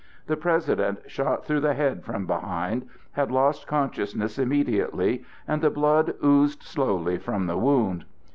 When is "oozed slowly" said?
6.25-7.19